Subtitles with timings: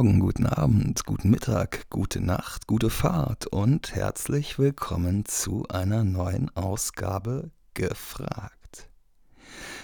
[0.00, 6.48] Morgen, guten Abend, guten Mittag, gute Nacht, gute Fahrt und herzlich willkommen zu einer neuen
[6.56, 8.88] Ausgabe Gefragt.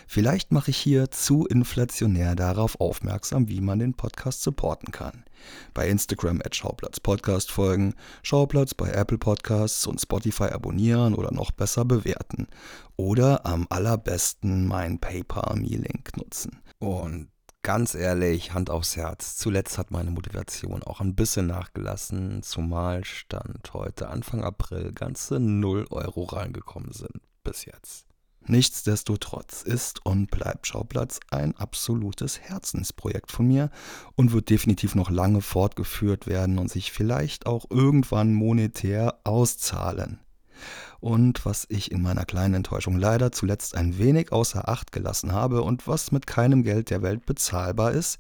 [0.07, 5.27] Vielleicht mache ich hier zu inflationär darauf aufmerksam, wie man den Podcast supporten kann.
[5.75, 7.93] Bei Instagram at Schauplatz Podcast folgen,
[8.23, 12.47] Schauplatz bei Apple Podcasts und Spotify abonnieren oder noch besser bewerten.
[12.97, 16.63] Oder am allerbesten mein PayPal-Me-Link nutzen.
[16.79, 17.29] Und
[17.67, 23.75] ganz ehrlich, Hand aufs Herz, zuletzt hat meine Motivation auch ein bisschen nachgelassen, zumal Stand
[23.75, 28.07] heute Anfang April ganze 0 Euro reingekommen sind bis jetzt.
[28.47, 33.71] Nichtsdestotrotz ist und bleibt Schauplatz ein absolutes Herzensprojekt von mir
[34.15, 40.21] und wird definitiv noch lange fortgeführt werden und sich vielleicht auch irgendwann monetär auszahlen.
[41.01, 45.63] Und was ich in meiner kleinen Enttäuschung leider zuletzt ein wenig außer Acht gelassen habe
[45.63, 48.19] und was mit keinem Geld der Welt bezahlbar ist,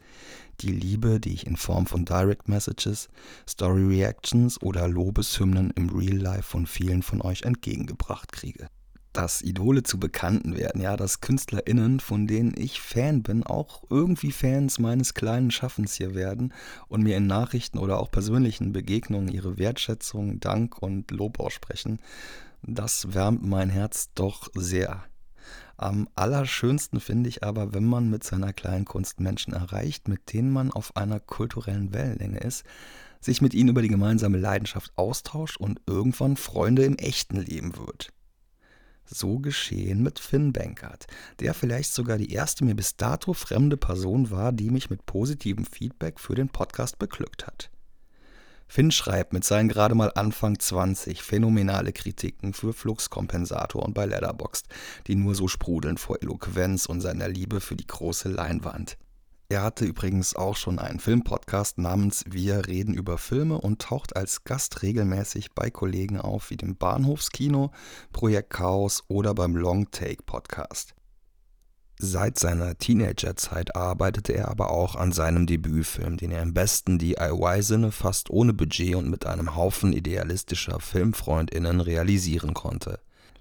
[0.60, 3.08] die Liebe, die ich in Form von Direct Messages,
[3.48, 8.68] Story Reactions oder Lobeshymnen im Real Life von vielen von euch entgegengebracht kriege.
[9.16, 14.30] Dass Idole zu Bekannten werden, ja, dass KünstlerInnen, von denen ich Fan bin, auch irgendwie
[14.30, 16.52] Fans meines kleinen Schaffens hier werden
[16.88, 21.98] und mir in Nachrichten oder auch persönlichen Begegnungen ihre Wertschätzung, Dank und Lob aussprechen,
[22.60, 25.04] das wärmt mein Herz doch sehr.
[25.78, 30.50] Am allerschönsten finde ich aber, wenn man mit seiner kleinen Kunst Menschen erreicht, mit denen
[30.50, 32.64] man auf einer kulturellen Wellenlänge ist,
[33.22, 38.12] sich mit ihnen über die gemeinsame Leidenschaft austauscht und irgendwann Freunde im echten Leben wird.
[39.06, 41.06] So geschehen mit Finn Bankert,
[41.40, 45.64] der vielleicht sogar die erste mir bis dato fremde Person war, die mich mit positivem
[45.64, 47.70] Feedback für den Podcast beglückt hat.
[48.68, 54.66] Finn schreibt mit seinen gerade mal Anfang 20 phänomenale Kritiken für Fluxkompensator und bei Letterboxd,
[55.06, 58.98] die nur so sprudeln vor Eloquenz und seiner Liebe für die große Leinwand.
[59.48, 64.42] Er hatte übrigens auch schon einen Filmpodcast namens Wir reden über Filme und taucht als
[64.42, 67.70] Gast regelmäßig bei Kollegen auf wie dem Bahnhofskino,
[68.12, 70.96] Projekt Chaos oder beim Long Take Podcast.
[71.98, 77.92] Seit seiner Teenagerzeit arbeitete er aber auch an seinem Debütfilm, den er im besten DIY-Sinne
[77.92, 82.98] fast ohne Budget und mit einem Haufen idealistischer Filmfreundinnen realisieren konnte.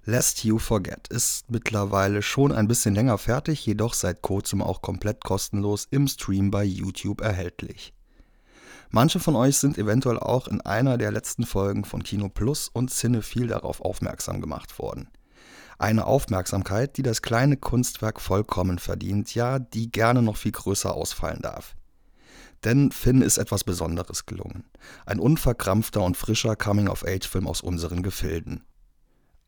[0.08, 5.24] Lest You Forget ist mittlerweile schon ein bisschen länger fertig, jedoch seit kurzem auch komplett
[5.24, 7.92] kostenlos im Stream bei YouTube erhältlich.
[8.90, 12.92] Manche von euch sind eventuell auch in einer der letzten Folgen von Kino Plus und
[12.92, 15.08] Cinephile darauf aufmerksam gemacht worden.
[15.76, 21.42] Eine Aufmerksamkeit, die das kleine Kunstwerk vollkommen verdient, ja, die gerne noch viel größer ausfallen
[21.42, 21.74] darf.
[22.62, 24.66] Denn Finn ist etwas Besonderes gelungen.
[25.04, 28.62] Ein unverkrampfter und frischer Coming-of-Age-Film aus unseren Gefilden.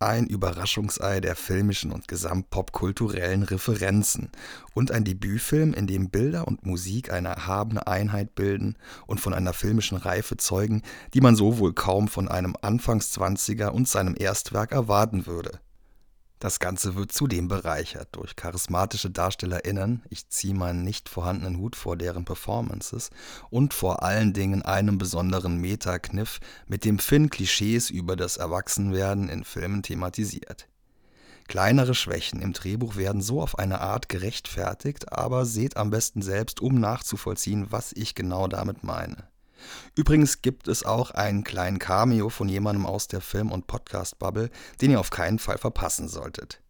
[0.00, 4.30] Ein Überraschungsei der filmischen und gesamtpopkulturellen Referenzen
[4.72, 8.76] und ein Debütfilm, in dem Bilder und Musik eine erhabene Einheit bilden
[9.08, 10.82] und von einer filmischen Reife zeugen,
[11.14, 15.58] die man so wohl kaum von einem Anfangszwanziger und seinem Erstwerk erwarten würde.
[16.38, 21.96] Das Ganze wird zudem bereichert durch charismatische DarstellerInnen, ich ziehe meinen nicht vorhandenen Hut vor
[21.96, 23.10] deren Performances,
[23.50, 26.38] und vor allen Dingen einem besonderen Metakniff,
[26.68, 30.68] mit dem Finn Klischees über das Erwachsenwerden in Filmen thematisiert.
[31.48, 36.60] Kleinere Schwächen im Drehbuch werden so auf eine Art gerechtfertigt, aber seht am besten selbst,
[36.60, 39.28] um nachzuvollziehen, was ich genau damit meine.
[39.94, 44.90] Übrigens gibt es auch einen kleinen Cameo von jemandem aus der Film- und Podcast-Bubble, den
[44.90, 46.60] ihr auf keinen Fall verpassen solltet.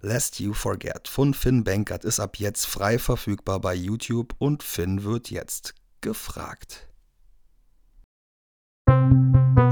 [0.00, 5.02] Lest You Forget von Finn Bankert ist ab jetzt frei verfügbar bei YouTube und Finn
[5.02, 6.88] wird jetzt gefragt.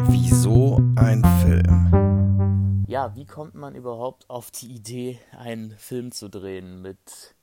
[0.08, 2.84] Wieso ein Film?
[2.88, 7.34] Ja, wie kommt man überhaupt auf die Idee, einen Film zu drehen mit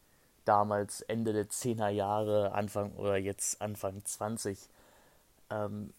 [0.46, 4.70] damals Ende der 10er Jahre, Anfang oder jetzt Anfang 20?
[5.50, 5.94] Ähm,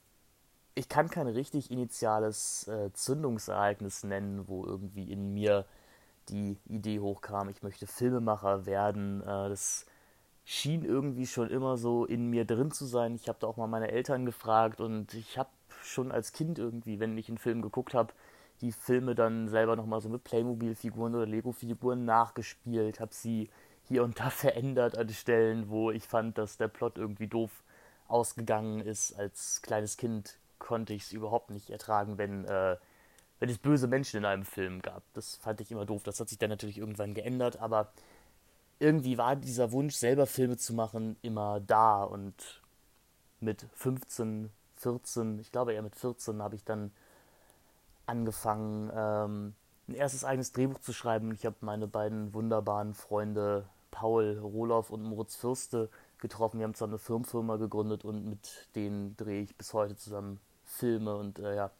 [0.75, 5.67] ich kann kein richtig initiales äh, Zündungsereignis nennen, wo irgendwie in mir
[6.29, 9.20] die Idee hochkam, ich möchte Filmemacher werden.
[9.23, 9.87] Äh, das
[10.44, 13.14] schien irgendwie schon immer so in mir drin zu sein.
[13.14, 15.50] Ich habe da auch mal meine Eltern gefragt und ich habe
[15.82, 18.12] schon als Kind irgendwie, wenn ich einen Film geguckt habe,
[18.61, 23.49] die Filme dann selber nochmal so mit Playmobil-Figuren oder Lego-Figuren nachgespielt, habe sie
[23.88, 27.50] hier und da verändert an Stellen, wo ich fand, dass der Plot irgendwie doof
[28.11, 29.19] ausgegangen ist.
[29.19, 32.77] Als kleines Kind konnte ich es überhaupt nicht ertragen, wenn, äh,
[33.39, 35.03] wenn es böse Menschen in einem Film gab.
[35.15, 36.03] Das fand ich immer doof.
[36.03, 37.93] Das hat sich dann natürlich irgendwann geändert, aber
[38.79, 42.03] irgendwie war dieser Wunsch, selber Filme zu machen, immer da.
[42.03, 42.62] Und
[43.41, 46.91] mit 15, 14, ich glaube eher mit 14, habe ich dann
[48.07, 49.55] angefangen, ähm,
[49.89, 51.33] ein erstes eigenes Drehbuch zu schreiben.
[51.33, 55.89] Ich habe meine beiden wunderbaren Freunde Paul Roloff und Moritz Fürste
[56.20, 56.58] getroffen.
[56.58, 61.17] Wir haben zusammen eine Firmenfirma gegründet und mit denen drehe ich bis heute zusammen Filme.
[61.17, 61.70] Und äh, ja,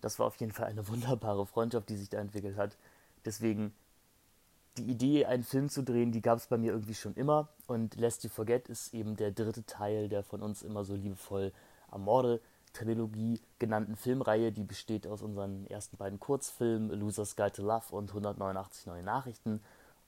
[0.00, 2.76] das war auf jeden Fall eine wunderbare Freundschaft, die sich da entwickelt hat.
[3.24, 3.72] Deswegen
[4.78, 7.48] die Idee, einen Film zu drehen, die gab es bei mir irgendwie schon immer.
[7.66, 11.52] Und Lest You Forget ist eben der dritte Teil der von uns immer so liebevoll
[11.90, 14.52] Amore-Trilogie genannten Filmreihe.
[14.52, 19.60] Die besteht aus unseren ersten beiden Kurzfilmen Loser's Guide to Love und 189 neue Nachrichten.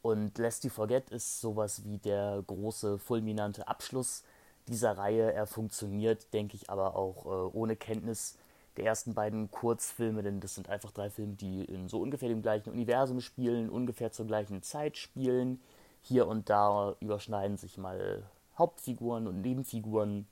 [0.02, 4.24] Und Lest You Forget ist sowas wie der große, fulminante Abschluss
[4.66, 5.32] dieser Reihe.
[5.32, 8.36] Er funktioniert, denke ich, aber auch äh, ohne Kenntnis
[8.76, 12.42] der ersten beiden Kurzfilme, denn das sind einfach drei Filme, die in so ungefähr dem
[12.42, 15.60] gleichen Universum spielen, ungefähr zur gleichen Zeit spielen.
[16.00, 18.24] Hier und da überschneiden sich mal
[18.58, 20.26] Hauptfiguren und Nebenfiguren.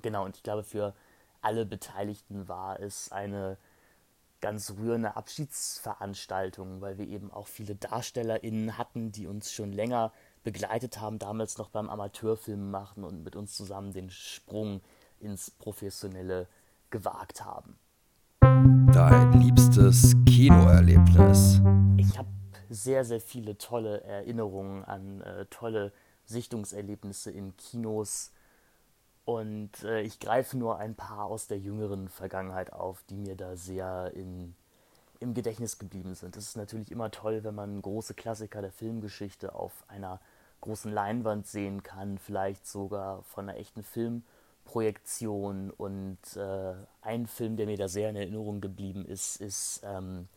[0.00, 0.94] Genau, und ich glaube, für
[1.42, 3.58] alle Beteiligten war es eine
[4.40, 10.12] ganz rührende Abschiedsveranstaltung, weil wir eben auch viele DarstellerInnen hatten, die uns schon länger
[10.44, 14.80] begleitet haben, damals noch beim Amateurfilm machen und mit uns zusammen den Sprung
[15.20, 16.46] ins professionelle
[16.90, 17.78] gewagt haben.
[18.40, 21.60] Dein liebstes Kinoerlebnis?
[21.96, 22.28] Ich habe
[22.70, 25.92] sehr, sehr viele tolle Erinnerungen an äh, tolle
[26.24, 28.32] Sichtungserlebnisse in Kinos.
[29.28, 33.56] Und äh, ich greife nur ein paar aus der jüngeren Vergangenheit auf, die mir da
[33.56, 34.54] sehr in,
[35.20, 36.34] im Gedächtnis geblieben sind.
[36.34, 40.18] Es ist natürlich immer toll, wenn man große Klassiker der Filmgeschichte auf einer
[40.62, 44.22] großen Leinwand sehen kann, vielleicht sogar von einer echten Film-
[44.64, 50.28] Projektion und äh, ein Film, der mir da sehr in Erinnerung geblieben ist, ist ähm,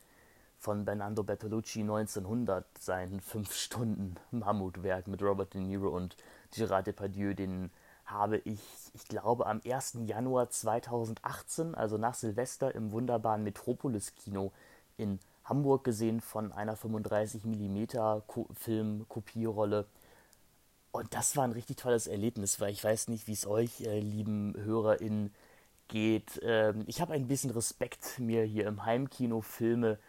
[0.58, 6.16] von Bernardo Bertolucci 1900, sein fünf Stunden Mammutwerk mit Robert De Niro und
[6.54, 7.72] Gérard Depardieu, den
[8.12, 8.60] habe ich,
[8.94, 10.00] ich glaube, am 1.
[10.06, 14.52] Januar 2018, also nach Silvester, im wunderbaren Metropolis Kino
[14.98, 17.86] in Hamburg gesehen von einer 35 mm
[18.54, 19.88] Film-Kopierrolle
[20.92, 24.00] und das war ein richtig tolles Erlebnis, weil ich weiß nicht, wie es euch, äh,
[24.00, 25.34] lieben HörerInnen,
[25.88, 26.40] geht.
[26.44, 30.00] Ähm, ich habe ein bisschen Respekt, mir hier im Heimkino Filme,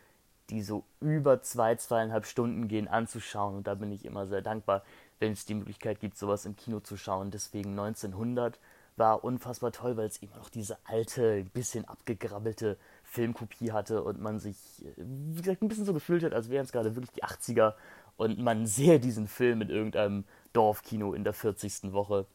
[0.51, 3.57] die so über zwei, zweieinhalb Stunden gehen, anzuschauen.
[3.57, 4.83] Und da bin ich immer sehr dankbar,
[5.23, 7.31] wenn es die Möglichkeit gibt, sowas im Kino zu schauen.
[7.31, 8.59] Deswegen 1900
[8.97, 14.41] war unfassbar toll, weil es immer noch diese alte, bisschen abgegrabbelte Filmkopie hatte und man
[14.41, 14.57] sich,
[14.97, 17.75] wie gesagt, ein bisschen so gefühlt hat, als wären es gerade wirklich die 80er
[18.17, 21.93] und man sehe diesen Film in irgendeinem Dorfkino in der 40.
[21.93, 22.27] Woche.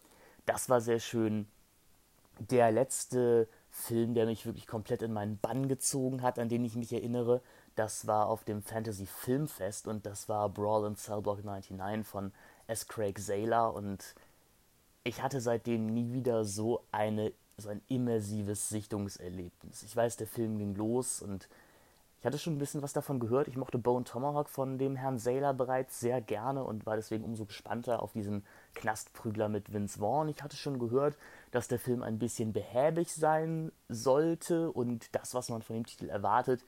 [0.46, 1.46] Das war sehr schön.
[2.40, 6.76] Der letzte Film, der mich wirklich komplett in meinen Bann gezogen hat, an den ich
[6.76, 7.42] mich erinnere,
[7.76, 12.32] das war auf dem Fantasy Filmfest und das war Brawl in Cellblock 99 von
[12.68, 12.88] S.
[12.88, 14.16] Craig Saylor und
[15.04, 19.82] ich hatte seitdem nie wieder so eine so ein immersives Sichtungserlebnis.
[19.84, 21.50] Ich weiß, der Film ging los und
[22.20, 23.48] ich hatte schon ein bisschen was davon gehört.
[23.48, 27.46] Ich mochte Bone Tomahawk von dem Herrn Saylor bereits sehr gerne und war deswegen umso
[27.46, 28.44] gespannter auf diesen
[28.74, 30.30] Knastprügler mit Vince Vaughn.
[30.30, 31.16] Ich hatte schon gehört,
[31.52, 36.10] dass der Film ein bisschen behäbig sein sollte und das, was man von dem Titel
[36.10, 36.64] erwartet,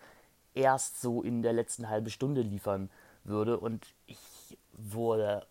[0.54, 2.90] erst so in der letzten halben Stunde liefern
[3.24, 3.60] würde.
[3.60, 5.46] Und ich wurde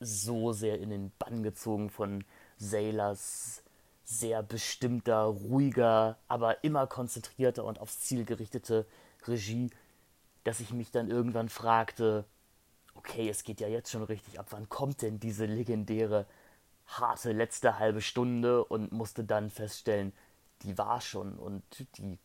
[0.00, 2.24] so sehr in den Bann gezogen von
[2.56, 3.62] Saylors
[4.04, 8.86] sehr bestimmter, ruhiger, aber immer konzentrierter und aufs Ziel gerichtete
[9.26, 9.70] Regie,
[10.42, 12.24] dass ich mich dann irgendwann fragte,
[12.94, 16.26] okay, es geht ja jetzt schon richtig ab, wann kommt denn diese legendäre,
[16.86, 18.64] harte letzte halbe Stunde?
[18.64, 20.12] Und musste dann feststellen,
[20.62, 21.62] die war schon und
[21.96, 22.18] die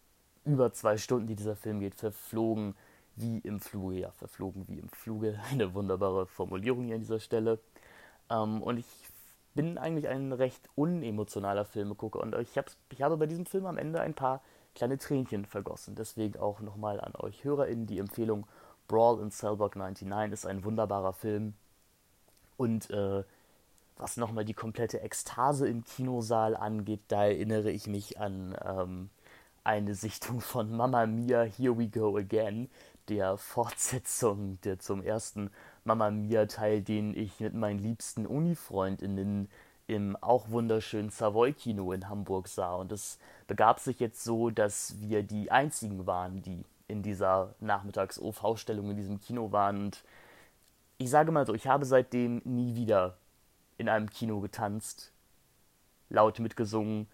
[0.44, 2.76] über zwei Stunden, die dieser Film geht, verflogen
[3.16, 7.60] wie im Fluge, ja, verflogen wie im Fluge, eine wunderbare Formulierung hier an dieser Stelle.
[8.30, 8.86] Ähm, und ich
[9.54, 12.50] bin eigentlich ein recht unemotionaler Filmegucker und ich,
[12.92, 14.42] ich habe bei diesem Film am Ende ein paar
[14.76, 15.96] kleine Tränchen vergossen.
[15.96, 18.46] Deswegen auch nochmal an euch HörerInnen die Empfehlung:
[18.88, 21.54] Brawl in Cellblock 99 ist ein wunderbarer Film.
[22.58, 23.24] Und äh,
[23.98, 29.10] was nochmal die komplette Ekstase im Kinosaal angeht, da erinnere ich mich an ähm,
[29.64, 32.70] eine Sichtung von Mamma Mia, Here We Go Again,
[33.08, 35.50] der Fortsetzung der zum ersten
[35.88, 39.48] Mamma Mia Teil, den ich mit meinen liebsten Uni-FreundInnen
[39.86, 42.74] im auch wunderschönen Savoy-Kino in Hamburg sah.
[42.74, 48.90] Und es begab sich jetzt so, dass wir die einzigen waren, die in dieser Nachmittags-OV-Stellung
[48.90, 49.78] in diesem Kino waren.
[49.78, 50.04] Und
[50.98, 53.18] ich sage mal so, ich habe seitdem nie wieder
[53.78, 55.12] in einem Kino getanzt,
[56.10, 57.08] laut mitgesungen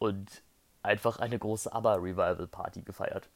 [0.00, 0.42] und
[0.82, 3.28] einfach eine große ABBA-Revival-Party gefeiert.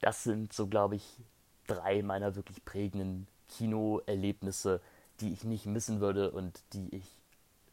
[0.00, 1.20] Das sind so, glaube ich,
[1.66, 4.80] drei meiner wirklich prägenden Kinoerlebnisse,
[5.20, 7.04] die ich nicht missen würde und die ich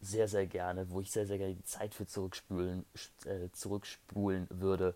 [0.00, 2.84] sehr, sehr gerne, wo ich sehr, sehr gerne die Zeit für zurückspulen,
[3.24, 4.94] äh, zurückspulen würde,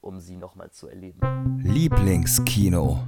[0.00, 1.20] um sie nochmal zu erleben.
[1.62, 3.04] Lieblingskino.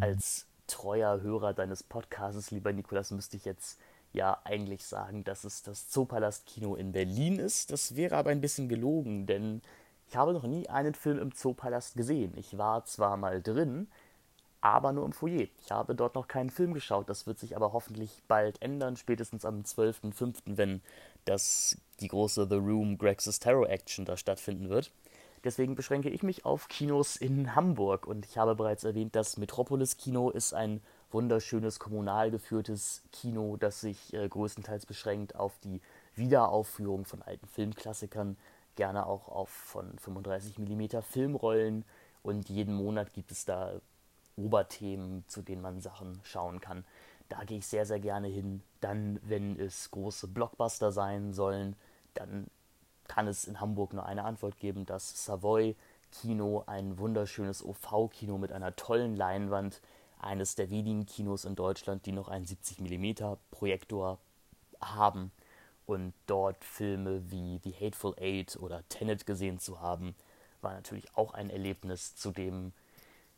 [0.00, 3.78] Als treuer Hörer deines Podcasts, lieber Nikolas, müsste ich jetzt
[4.12, 7.72] ja eigentlich sagen, dass es das Zoopalast-Kino in Berlin ist.
[7.72, 9.60] Das wäre aber ein bisschen gelogen, denn
[10.08, 12.32] ich habe noch nie einen Film im Zoopalast gesehen.
[12.36, 13.88] Ich war zwar mal drin,
[14.64, 15.46] aber nur im Foyer.
[15.62, 17.10] Ich habe dort noch keinen Film geschaut.
[17.10, 20.80] Das wird sich aber hoffentlich bald ändern, spätestens am 12.05., wenn
[21.26, 24.90] das, die große The Room Grex's Terror Action da stattfinden wird.
[25.44, 29.98] Deswegen beschränke ich mich auf Kinos in Hamburg und ich habe bereits erwähnt, das Metropolis
[29.98, 30.80] Kino ist ein
[31.10, 35.82] wunderschönes kommunal geführtes Kino, das sich äh, größtenteils beschränkt auf die
[36.14, 38.38] Wiederaufführung von alten Filmklassikern,
[38.76, 41.84] gerne auch auf von 35 mm Filmrollen
[42.22, 43.74] und jeden Monat gibt es da
[44.36, 46.84] Oberthemen, zu denen man Sachen schauen kann.
[47.28, 48.62] Da gehe ich sehr, sehr gerne hin.
[48.80, 51.76] Dann, wenn es große Blockbuster sein sollen,
[52.14, 52.46] dann
[53.08, 55.76] kann es in Hamburg nur eine Antwort geben, das Savoy
[56.10, 59.80] Kino, ein wunderschönes OV-Kino mit einer tollen Leinwand,
[60.18, 64.18] eines der wenigen Kinos in Deutschland, die noch einen 70 mm Projektor
[64.80, 65.32] haben
[65.86, 70.14] und dort Filme wie The Hateful Eight oder Tenet gesehen zu haben,
[70.62, 72.16] war natürlich auch ein Erlebnis.
[72.16, 72.72] Zudem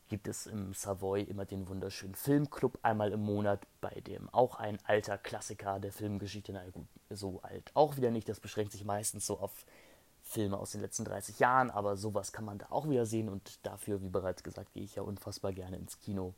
[0.08, 4.78] gibt es im Savoy immer den wunderschönen Filmclub einmal im Monat, bei dem auch ein
[4.84, 9.26] alter Klassiker der Filmgeschichte, na gut, so alt auch wieder nicht, das beschränkt sich meistens
[9.26, 9.64] so auf
[10.22, 13.64] Filme aus den letzten 30 Jahren, aber sowas kann man da auch wieder sehen und
[13.64, 16.34] dafür, wie bereits gesagt, gehe ich ja unfassbar gerne ins Kino.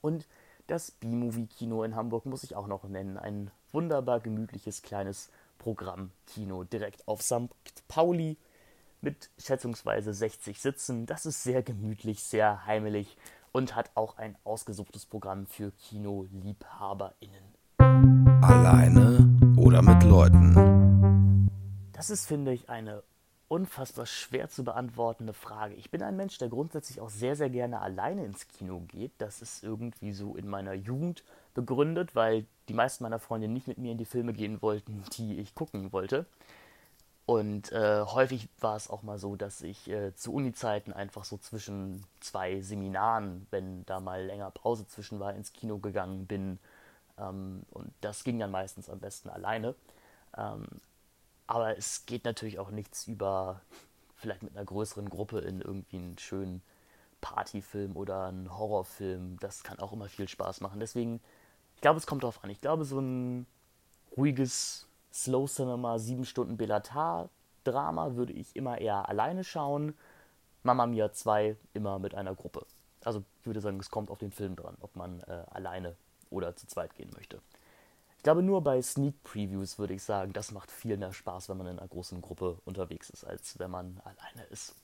[0.00, 0.26] Und
[0.66, 3.16] das B-Movie-Kino in Hamburg muss ich auch noch nennen.
[3.16, 7.48] Ein wunderbar gemütliches kleines Programmkino direkt auf St.
[7.88, 8.36] Pauli
[9.00, 11.06] mit schätzungsweise 60 Sitzen.
[11.06, 13.16] Das ist sehr gemütlich, sehr heimelig
[13.52, 17.54] und hat auch ein ausgesuchtes Programm für KinoliebhaberInnen.
[18.42, 21.48] Alleine oder mit Leuten?
[21.92, 23.02] Das ist, finde ich, eine
[23.48, 25.74] unfassbar schwer zu beantwortende Frage.
[25.74, 29.12] Ich bin ein Mensch, der grundsätzlich auch sehr, sehr gerne alleine ins Kino geht.
[29.18, 31.24] Das ist irgendwie so in meiner Jugend
[31.54, 35.38] begründet, weil die meisten meiner Freunde nicht mit mir in die Filme gehen wollten, die
[35.38, 36.26] ich gucken wollte.
[37.28, 41.36] Und äh, häufig war es auch mal so, dass ich äh, zu Uni-Zeiten einfach so
[41.36, 46.58] zwischen zwei Seminaren, wenn da mal länger Pause zwischen war, ins Kino gegangen bin.
[47.18, 49.74] Ähm, und das ging dann meistens am besten alleine.
[50.38, 50.64] Ähm,
[51.46, 53.60] aber es geht natürlich auch nichts über
[54.16, 56.62] vielleicht mit einer größeren Gruppe in irgendwie einen schönen
[57.20, 59.36] Partyfilm oder einen Horrorfilm.
[59.40, 60.80] Das kann auch immer viel Spaß machen.
[60.80, 61.20] Deswegen,
[61.74, 62.48] ich glaube, es kommt darauf an.
[62.48, 63.46] Ich glaube, so ein
[64.16, 69.94] ruhiges Slow Cinema, sieben Stunden Belatar-Drama würde ich immer eher alleine schauen.
[70.62, 72.66] Mama Mia 2 immer mit einer Gruppe.
[73.04, 75.96] Also ich würde sagen, es kommt auf den Film dran, ob man äh, alleine
[76.30, 77.40] oder zu zweit gehen möchte.
[78.16, 81.56] Ich glaube, nur bei Sneak Previews würde ich sagen, das macht viel mehr Spaß, wenn
[81.56, 84.74] man in einer großen Gruppe unterwegs ist, als wenn man alleine ist.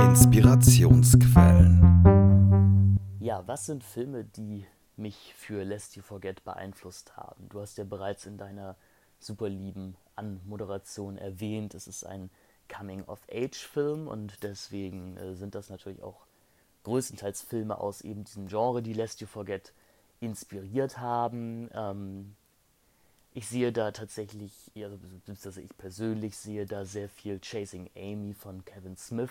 [0.00, 2.96] Inspirationsquellen.
[3.18, 4.64] Ja, was sind Filme, die
[4.96, 7.48] mich für Lest You Forget beeinflusst haben?
[7.48, 8.76] Du hast ja bereits in deiner
[9.18, 11.74] super lieben Anmoderation erwähnt.
[11.74, 12.30] Es ist ein
[12.68, 16.26] Coming-of-Age-Film und deswegen äh, sind das natürlich auch
[16.84, 19.72] größtenteils Filme aus eben diesem Genre, die Lest You Forget
[20.20, 21.70] inspiriert haben.
[21.72, 22.34] Ähm,
[23.34, 24.98] ich sehe da tatsächlich, also
[25.60, 29.30] ich persönlich sehe da sehr viel Chasing Amy von Kevin Smith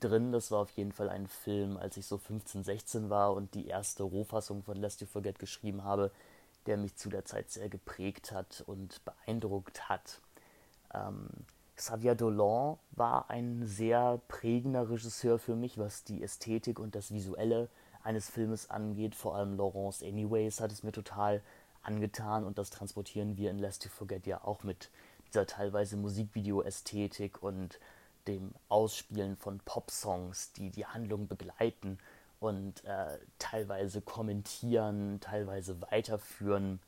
[0.00, 0.32] drin.
[0.32, 3.66] Das war auf jeden Fall ein Film, als ich so 15, 16 war und die
[3.66, 6.10] erste Rohfassung von Lest You Forget geschrieben habe,
[6.66, 10.20] der mich zu der Zeit sehr geprägt hat und beeindruckt hat.
[10.92, 11.28] Ähm,
[11.76, 17.68] Xavier Dolan war ein sehr prägender Regisseur für mich, was die Ästhetik und das Visuelle
[18.04, 19.14] eines Filmes angeht.
[19.14, 21.42] Vor allem Laurence Anyways hat es mir total
[21.82, 24.90] angetan und das transportieren wir in Lest You Forget ja auch mit
[25.26, 27.80] dieser teilweise Musikvideo-Ästhetik und
[28.28, 31.98] dem Ausspielen von Pop-Songs, die die Handlung begleiten
[32.40, 36.80] und äh, teilweise kommentieren, teilweise weiterführen.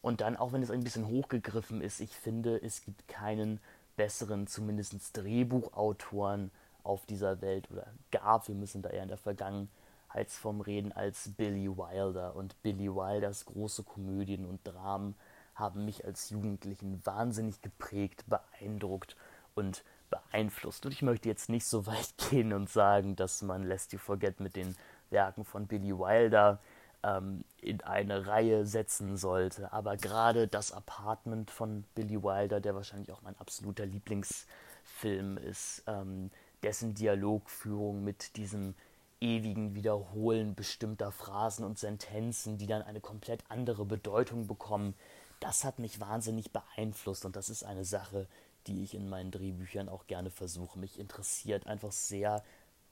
[0.00, 3.60] Und dann, auch wenn es ein bisschen hochgegriffen ist, ich finde, es gibt keinen
[3.96, 6.50] besseren, zumindest Drehbuchautoren
[6.82, 11.68] auf dieser Welt oder gab, wir müssen da eher in der Vergangenheitsform reden, als Billy
[11.68, 12.34] Wilder.
[12.34, 15.14] Und Billy Wilders große Komödien und Dramen
[15.54, 19.16] haben mich als Jugendlichen wahnsinnig geprägt, beeindruckt
[19.54, 19.84] und
[20.32, 20.86] beeinflusst.
[20.86, 24.40] Und ich möchte jetzt nicht so weit gehen und sagen, dass man Lest You Forget
[24.40, 24.74] mit den
[25.10, 26.58] Werken von Billy Wilder
[27.02, 29.72] ähm, in eine Reihe setzen sollte.
[29.72, 36.30] Aber gerade das Apartment von Billy Wilder, der wahrscheinlich auch mein absoluter Lieblingsfilm ist, ähm,
[36.62, 38.74] dessen Dialogführung mit diesem
[39.20, 44.94] ewigen Wiederholen bestimmter Phrasen und Sentenzen, die dann eine komplett andere Bedeutung bekommen,
[45.38, 48.28] das hat mich wahnsinnig beeinflusst und das ist eine Sache,
[48.66, 50.78] die ich in meinen Drehbüchern auch gerne versuche.
[50.78, 52.42] Mich interessiert einfach sehr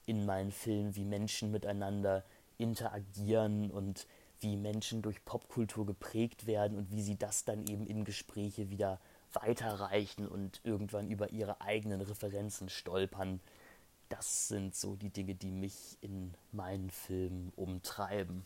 [0.06, 2.24] in meinen Filmen, wie Menschen miteinander
[2.58, 4.06] interagieren und
[4.40, 9.00] wie Menschen durch Popkultur geprägt werden und wie sie das dann eben in Gespräche wieder
[9.32, 13.40] weiterreichen und irgendwann über ihre eigenen Referenzen stolpern.
[14.08, 18.44] Das sind so die Dinge, die mich in meinen Filmen umtreiben.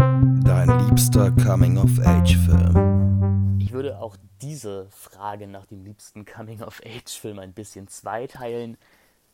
[0.00, 3.58] Dein liebster Coming-of-Age-Film.
[3.60, 8.78] Ich würde auch diese Frage nach dem liebsten Coming-of-Age-Film ein bisschen zweiteilen.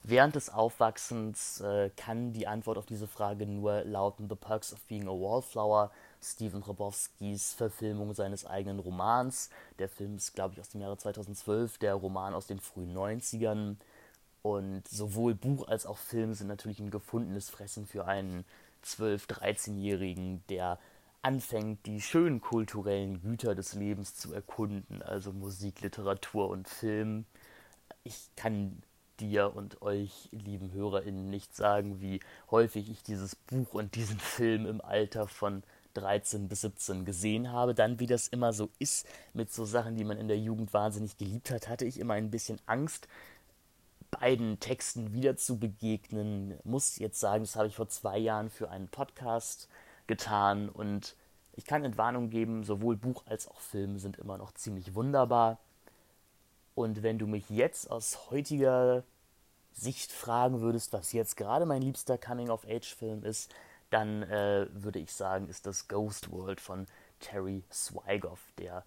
[0.03, 4.81] Während des Aufwachsens äh, kann die Antwort auf diese Frage nur lauten The Perks of
[4.87, 9.51] Being a Wallflower, Stephen Hrabowskis Verfilmung seines eigenen Romans.
[9.79, 13.77] Der Film ist, glaube ich, aus dem Jahre 2012, der Roman aus den frühen 90ern.
[14.43, 18.45] Und sowohl Buch als auch Film sind natürlich ein gefundenes Fressen für einen
[18.85, 20.79] 12-, 13-Jährigen, der
[21.23, 27.25] anfängt, die schönen kulturellen Güter des Lebens zu erkunden, also Musik, Literatur und Film.
[28.05, 28.83] Ich kann
[29.19, 34.67] dir und euch, lieben HörerInnen, nicht sagen, wie häufig ich dieses Buch und diesen Film
[34.67, 35.63] im Alter von
[35.95, 37.75] 13 bis 17 gesehen habe.
[37.75, 41.17] Dann, wie das immer so ist mit so Sachen, die man in der Jugend wahnsinnig
[41.17, 43.09] geliebt hat, hatte ich immer ein bisschen Angst,
[44.21, 46.59] beiden Texten wieder zu begegnen.
[46.65, 49.69] Muss jetzt sagen, das habe ich vor zwei Jahren für einen Podcast
[50.07, 51.17] getan und
[51.53, 55.59] ich kann Entwarnung geben, sowohl Buch als auch Film sind immer noch ziemlich wunderbar.
[56.75, 59.03] Und wenn du mich jetzt aus heutiger
[59.73, 63.55] Sicht fragen würdest, was jetzt gerade mein liebster Coming-of-Age-Film ist,
[63.91, 66.87] dann äh, würde ich sagen, ist das Ghost World von
[67.21, 68.85] Terry Swigoff, der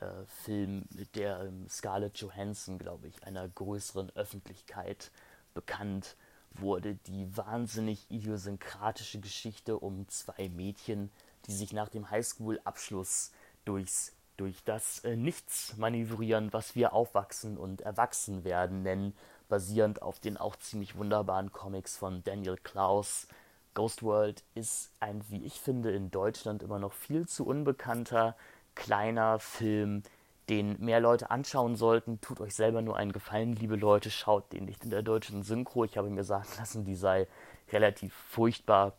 [0.00, 5.10] äh, Film, mit der ähm, Scarlett Johansson, glaube ich, einer größeren Öffentlichkeit
[5.54, 6.16] bekannt
[6.52, 6.94] wurde.
[7.06, 11.10] Die wahnsinnig idiosynkratische Geschichte um zwei Mädchen,
[11.46, 13.32] die sich nach dem Highschool-Abschluss
[13.64, 19.14] durchs durch das äh, Nichts manövrieren, was wir Aufwachsen und Erwachsenwerden nennen,
[19.48, 23.26] basierend auf den auch ziemlich wunderbaren Comics von Daniel Klaus.
[23.74, 28.36] Ghost World ist ein, wie ich finde, in Deutschland immer noch viel zu unbekannter,
[28.78, 30.02] kleiner Film,
[30.48, 32.20] den mehr Leute anschauen sollten.
[32.20, 35.84] Tut euch selber nur einen Gefallen, liebe Leute, schaut den nicht in der deutschen Synchro.
[35.84, 37.26] Ich habe mir sagen lassen, die sei
[37.70, 38.94] relativ furchtbar.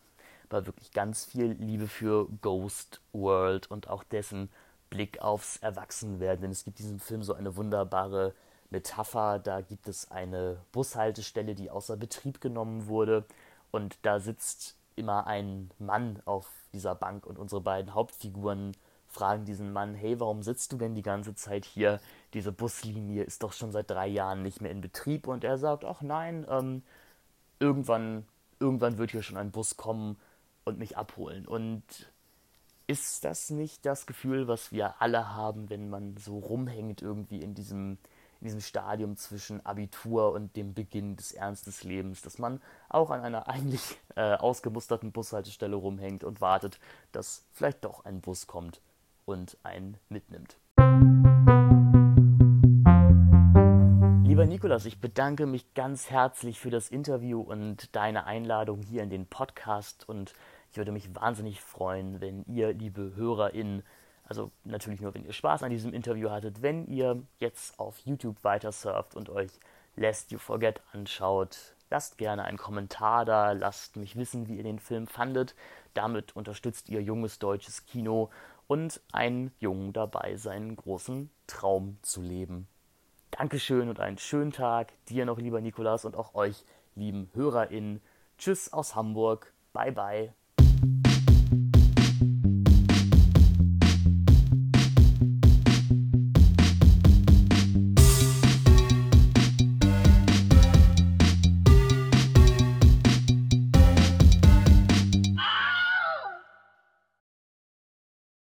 [0.49, 4.49] War wirklich ganz viel Liebe für Ghost World und auch dessen
[4.89, 6.41] Blick aufs Erwachsenwerden.
[6.41, 8.33] Denn es gibt diesem Film so eine wunderbare
[8.69, 9.39] Metapher.
[9.39, 13.25] Da gibt es eine Bushaltestelle, die außer Betrieb genommen wurde.
[13.71, 18.73] Und da sitzt immer ein Mann auf dieser Bank und unsere beiden Hauptfiguren
[19.19, 21.99] fragen diesen Mann, hey, warum sitzt du denn die ganze Zeit hier?
[22.33, 25.27] Diese Buslinie ist doch schon seit drei Jahren nicht mehr in Betrieb.
[25.27, 26.83] Und er sagt, ach nein, ähm,
[27.59, 28.25] irgendwann,
[28.61, 30.17] irgendwann wird hier schon ein Bus kommen
[30.63, 31.45] und mich abholen.
[31.45, 31.83] Und
[32.87, 37.53] ist das nicht das Gefühl, was wir alle haben, wenn man so rumhängt irgendwie in
[37.53, 37.97] diesem,
[38.39, 43.09] in diesem Stadium zwischen Abitur und dem Beginn des Ernst des Lebens, dass man auch
[43.09, 46.79] an einer eigentlich äh, ausgemusterten Bushaltestelle rumhängt und wartet,
[47.11, 48.79] dass vielleicht doch ein Bus kommt
[49.29, 50.57] und einen mitnimmt.
[54.23, 59.09] Lieber Nikolas, ich bedanke mich ganz herzlich für das Interview und deine Einladung hier in
[59.09, 60.33] den Podcast und
[60.71, 63.83] ich würde mich wahnsinnig freuen, wenn ihr, liebe HörerInnen,
[64.23, 68.43] also natürlich nur, wenn ihr Spaß an diesem Interview hattet, wenn ihr jetzt auf YouTube
[68.43, 69.51] weiter surft und euch
[69.95, 71.75] Lest You Forget anschaut.
[71.89, 75.55] Lasst gerne einen Kommentar da, lasst mich wissen, wie ihr den Film fandet.
[75.95, 78.29] Damit unterstützt ihr junges deutsches Kino
[78.69, 82.67] und einen Jungen dabei, seinen großen Traum zu leben.
[83.31, 84.93] Dankeschön und einen schönen Tag.
[85.09, 87.99] Dir noch, lieber Nikolas, und auch euch, lieben HörerInnen.
[88.37, 89.53] Tschüss aus Hamburg.
[89.73, 90.33] Bye, bye.